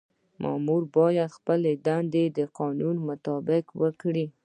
مامور 0.41 0.81
باید 0.95 1.29
خپله 1.37 1.69
دنده 1.87 2.23
د 2.37 2.39
قانون 2.57 2.95
مطابق 3.09 3.63
وکړي. 3.81 4.25